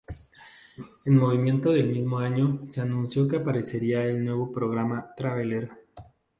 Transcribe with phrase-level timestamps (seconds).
[1.05, 5.69] En noviembre del mismo año se anunció que aparecería en el nuevo programa "Traveler".